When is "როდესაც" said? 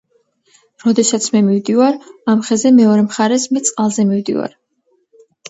0.85-1.27